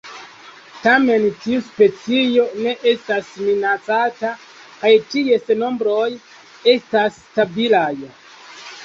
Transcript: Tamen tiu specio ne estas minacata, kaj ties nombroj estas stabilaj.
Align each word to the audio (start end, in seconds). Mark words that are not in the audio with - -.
Tamen 0.83 1.25
tiu 1.41 1.57
specio 1.65 2.45
ne 2.67 2.73
estas 2.91 3.29
minacata, 3.49 4.31
kaj 4.79 4.91
ties 5.13 5.53
nombroj 5.65 6.09
estas 6.75 7.21
stabilaj. 7.29 7.93